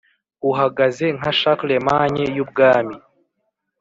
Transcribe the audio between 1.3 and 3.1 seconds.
charlemagne yubwami,